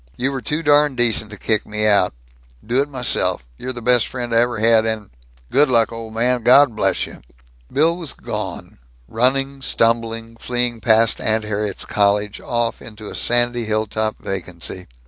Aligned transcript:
You 0.15 0.31
were 0.31 0.41
too 0.41 0.63
darn 0.63 0.95
decent 0.95 1.29
to 1.29 1.37
kick 1.37 1.63
me 1.63 1.85
out. 1.85 2.15
Do 2.65 2.81
it 2.81 2.89
myself. 2.89 3.45
You're 3.59 3.71
best 3.79 4.07
friend 4.07 4.33
I 4.33 4.39
ever 4.39 4.57
had 4.57 4.83
and 4.83 5.11
Good 5.51 5.69
luck, 5.69 5.91
old 5.91 6.15
man! 6.15 6.41
God 6.41 6.75
bless 6.75 7.05
you!" 7.05 7.21
Bill 7.71 7.95
was 7.95 8.13
gone, 8.13 8.79
running, 9.07 9.61
stumbling, 9.61 10.37
fleeing 10.37 10.81
past 10.81 11.21
Aunt 11.21 11.43
Harriet's 11.43 11.85
cottage, 11.85 12.39
off 12.41 12.81
into 12.81 13.09
a 13.11 13.15
sandy 13.15 13.65
hilltop 13.65 14.17
vacancy. 14.17 14.87